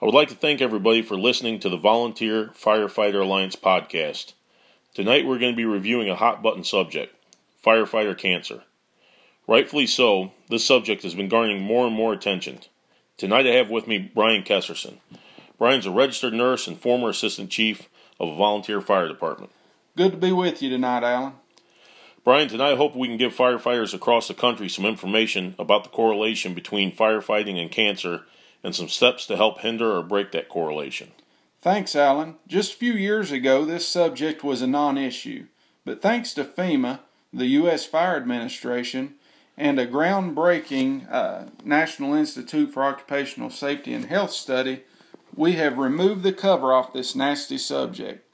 [0.00, 4.34] I would like to thank everybody for listening to the Volunteer Firefighter Alliance podcast.
[4.92, 7.14] Tonight we're going to be reviewing a hot button subject
[7.64, 8.64] firefighter cancer.
[9.48, 12.58] Rightfully so, this subject has been garnering more and more attention.
[13.16, 14.98] Tonight I have with me Brian Kesserson.
[15.56, 17.88] Brian's a registered nurse and former assistant chief
[18.20, 19.50] of a volunteer fire department.
[19.96, 21.32] Good to be with you tonight, Alan.
[22.22, 25.90] Brian, tonight I hope we can give firefighters across the country some information about the
[25.90, 28.24] correlation between firefighting and cancer
[28.62, 31.12] and some steps to help hinder or break that correlation.
[31.62, 32.36] Thanks, Alan.
[32.46, 35.46] Just a few years ago, this subject was a non issue,
[35.84, 37.00] but thanks to FEMA,
[37.32, 37.86] the U.S.
[37.86, 39.14] Fire Administration,
[39.56, 44.82] and a groundbreaking uh, National Institute for Occupational Safety and Health study,
[45.34, 48.24] we have removed the cover off this nasty subject.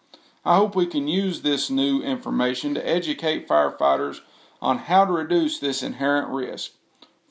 [0.44, 4.20] I hope we can use this new information to educate firefighters
[4.60, 6.72] on how to reduce this inherent risk.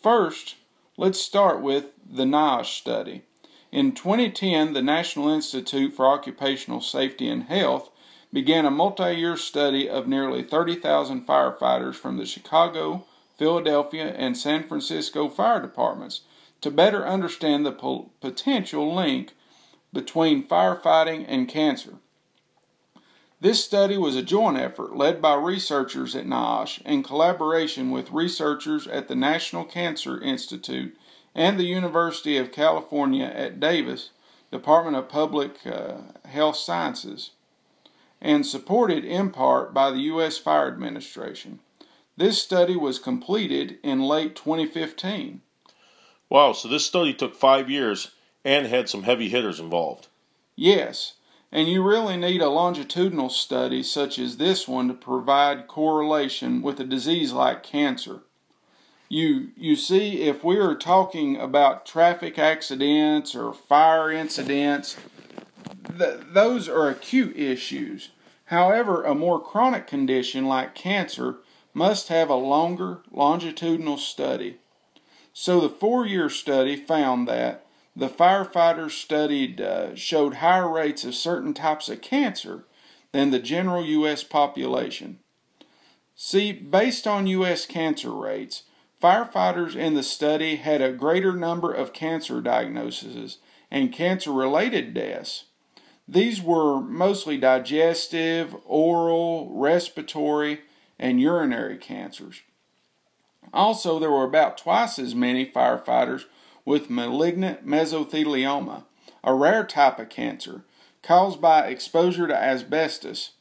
[0.01, 0.55] First,
[0.97, 3.23] let's start with the NIOSH study.
[3.71, 7.89] In 2010, the National Institute for Occupational Safety and Health
[8.33, 13.05] began a multi year study of nearly 30,000 firefighters from the Chicago,
[13.37, 16.21] Philadelphia, and San Francisco fire departments
[16.59, 19.33] to better understand the po- potential link
[19.93, 21.95] between firefighting and cancer.
[23.41, 28.85] This study was a joint effort led by researchers at NIOSH in collaboration with researchers
[28.85, 30.95] at the National Cancer Institute
[31.33, 34.11] and the University of California at Davis
[34.51, 37.31] Department of Public uh, Health Sciences,
[38.21, 40.37] and supported in part by the U.S.
[40.37, 41.61] Fire Administration.
[42.15, 45.41] This study was completed in late 2015.
[46.29, 48.11] Wow, so this study took five years
[48.45, 50.09] and had some heavy hitters involved.
[50.55, 51.13] Yes,
[51.51, 56.79] and you really need a longitudinal study such as this one to provide correlation with
[56.79, 58.21] a disease like cancer.
[59.09, 64.95] You, you see, if we are talking about traffic accidents or fire incidents,
[65.97, 68.11] th- those are acute issues.
[68.45, 71.39] However, a more chronic condition like cancer
[71.73, 74.59] must have a longer longitudinal study.
[75.33, 77.65] So the four year study found that
[77.95, 82.63] the firefighters studied uh, showed higher rates of certain types of cancer
[83.11, 84.23] than the general U.S.
[84.23, 85.19] population.
[86.15, 87.65] See, based on U.S.
[87.65, 88.63] cancer rates,
[89.01, 95.45] firefighters in the study had a greater number of cancer diagnoses and cancer related deaths.
[96.07, 100.61] These were mostly digestive, oral, respiratory,
[100.99, 102.41] and urinary cancers.
[103.53, 106.25] Also, there were about twice as many firefighters
[106.65, 108.83] with malignant mesothelioma,
[109.23, 110.63] a rare type of cancer
[111.03, 113.31] caused by exposure to asbestos.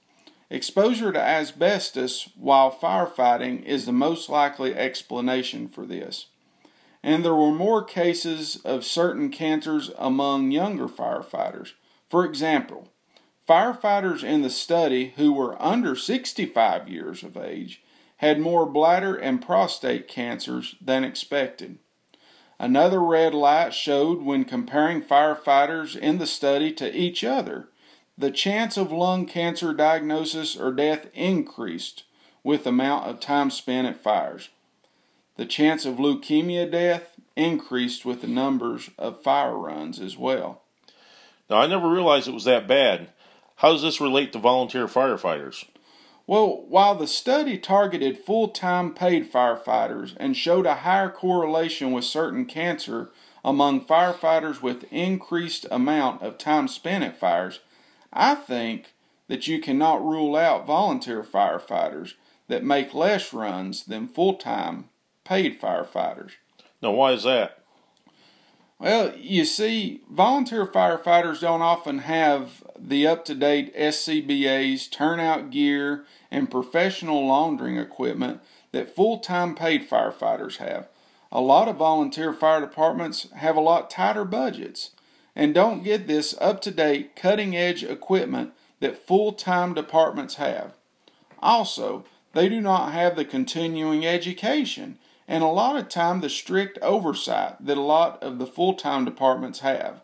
[0.48, 6.26] Exposure to asbestos while firefighting is the most likely explanation for this.
[7.02, 11.72] And there were more cases of certain cancers among younger firefighters.
[12.08, 12.88] For example,
[13.48, 17.82] firefighters in the study who were under 65 years of age
[18.16, 21.78] had more bladder and prostate cancers than expected.
[22.60, 27.68] Another red light showed when comparing firefighters in the study to each other.
[28.18, 32.02] The chance of lung cancer diagnosis or death increased
[32.44, 34.50] with the amount of time spent at fires.
[35.36, 40.60] The chance of leukemia death increased with the numbers of fire runs as well.
[41.48, 43.08] Now, I never realized it was that bad.
[43.56, 45.64] How does this relate to volunteer firefighters?
[46.30, 52.04] Well, while the study targeted full time paid firefighters and showed a higher correlation with
[52.04, 53.10] certain cancer
[53.44, 57.58] among firefighters with increased amount of time spent at fires,
[58.12, 58.94] I think
[59.26, 62.14] that you cannot rule out volunteer firefighters
[62.46, 64.88] that make less runs than full time
[65.24, 66.34] paid firefighters.
[66.80, 67.64] Now, why is that?
[68.78, 76.04] Well, you see, volunteer firefighters don't often have the up to date SCBA's, turnout gear,
[76.30, 78.40] and professional laundering equipment
[78.72, 80.88] that full time paid firefighters have.
[81.32, 84.90] A lot of volunteer fire departments have a lot tighter budgets
[85.36, 90.74] and don't get this up to date, cutting edge equipment that full time departments have.
[91.40, 96.78] Also, they do not have the continuing education and a lot of time the strict
[96.82, 100.02] oversight that a lot of the full time departments have.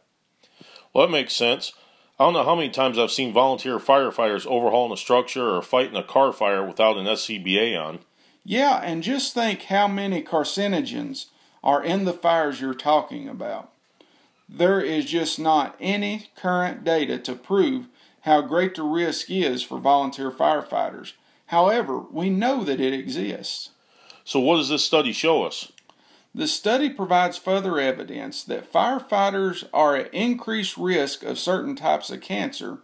[0.93, 1.73] Well, that makes sense.
[2.19, 5.97] I don't know how many times I've seen volunteer firefighters overhauling a structure or fighting
[5.97, 7.99] a car fire without an SCBA on.
[8.43, 11.27] Yeah, and just think how many carcinogens
[11.63, 13.71] are in the fires you're talking about.
[14.49, 17.87] There is just not any current data to prove
[18.23, 21.13] how great the risk is for volunteer firefighters.
[21.47, 23.71] However, we know that it exists.
[24.25, 25.71] So, what does this study show us?
[26.37, 32.21] The study provides further evidence that firefighters are at increased risk of certain types of
[32.21, 32.81] cancer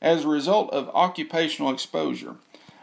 [0.00, 2.36] as a result of occupational exposure.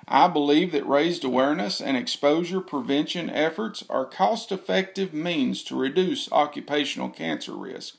[0.07, 6.31] I believe that raised awareness and exposure prevention efforts are cost effective means to reduce
[6.31, 7.95] occupational cancer risk.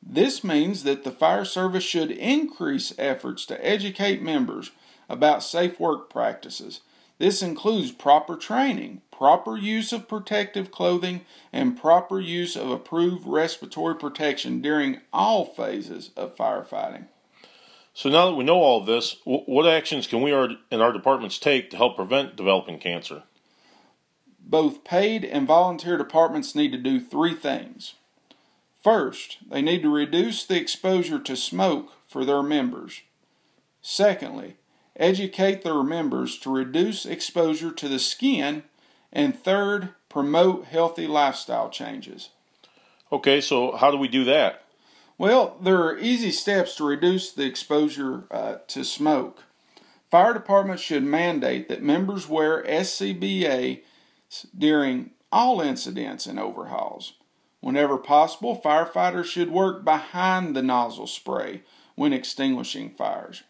[0.00, 4.70] This means that the fire service should increase efforts to educate members
[5.08, 6.82] about safe work practices.
[7.18, 11.20] This includes proper training, proper use of protective clothing,
[11.52, 17.04] and proper use of approved respiratory protection during all phases of firefighting.
[17.94, 21.38] So now that we know all of this, what actions can we and our departments
[21.38, 23.22] take to help prevent developing cancer?
[24.40, 27.94] Both paid and volunteer departments need to do three things.
[28.82, 33.02] First, they need to reduce the exposure to smoke for their members.
[33.82, 34.56] Secondly,
[34.96, 38.64] educate their members to reduce exposure to the skin
[39.12, 42.30] and third, promote healthy lifestyle changes.
[43.10, 44.62] Okay, so how do we do that?
[45.18, 49.44] Well, there are easy steps to reduce the exposure uh, to smoke.
[50.10, 53.82] Fire departments should mandate that members wear SCBA
[54.56, 57.14] during all incidents and overhauls.
[57.60, 61.62] Whenever possible, firefighters should work behind the nozzle spray
[61.94, 63.42] when extinguishing fires.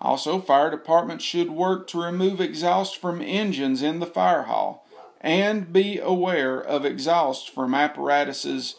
[0.00, 4.86] Also, fire departments should work to remove exhaust from engines in the fire hall
[5.20, 8.76] and be aware of exhaust from apparatuses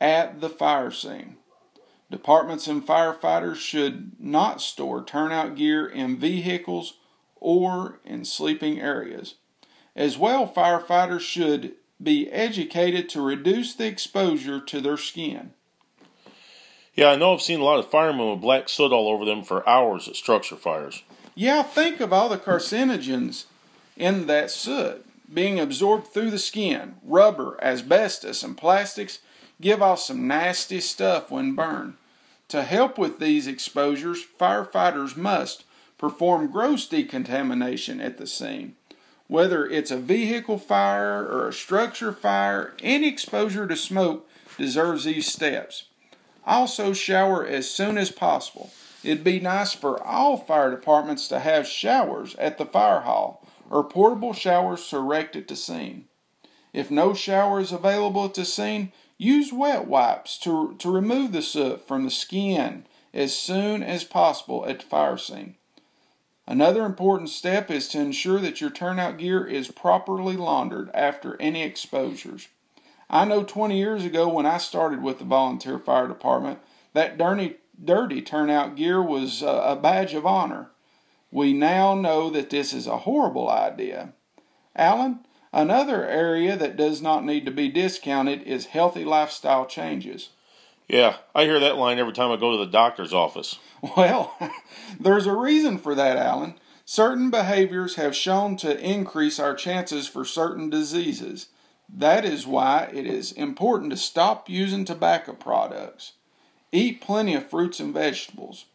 [0.00, 1.36] at the fire scene.
[2.10, 6.94] Departments and firefighters should not store turnout gear in vehicles
[7.36, 9.36] or in sleeping areas.
[9.94, 15.52] As well, firefighters should be educated to reduce the exposure to their skin.
[16.98, 19.44] Yeah, I know I've seen a lot of firemen with black soot all over them
[19.44, 21.04] for hours at structure fires.
[21.36, 23.44] Yeah, think of all the carcinogens
[23.96, 26.96] in that soot being absorbed through the skin.
[27.04, 29.20] Rubber, asbestos, and plastics
[29.60, 31.94] give off some nasty stuff when burned.
[32.48, 35.62] To help with these exposures, firefighters must
[35.98, 38.74] perform gross decontamination at the scene.
[39.28, 45.32] Whether it's a vehicle fire or a structure fire, any exposure to smoke deserves these
[45.32, 45.84] steps.
[46.48, 48.70] Also, shower as soon as possible.
[49.04, 53.84] It'd be nice for all fire departments to have showers at the fire hall or
[53.84, 56.06] portable showers erected to scene.
[56.72, 61.42] If no shower is available at the scene, use wet wipes to, to remove the
[61.42, 65.56] soot from the skin as soon as possible at the fire scene.
[66.46, 71.62] Another important step is to ensure that your turnout gear is properly laundered after any
[71.62, 72.48] exposures.
[73.10, 76.58] I know 20 years ago when I started with the volunteer fire department,
[76.92, 80.70] that dirty, dirty turnout gear was a badge of honor.
[81.30, 84.12] We now know that this is a horrible idea.
[84.74, 85.20] Alan,
[85.52, 90.30] another area that does not need to be discounted is healthy lifestyle changes.
[90.86, 93.58] Yeah, I hear that line every time I go to the doctor's office.
[93.96, 94.36] Well,
[95.00, 96.54] there's a reason for that, Alan.
[96.86, 101.48] Certain behaviors have shown to increase our chances for certain diseases.
[101.88, 106.12] That is why it is important to stop using tobacco products.
[106.70, 108.66] Eat plenty of fruits and vegetables.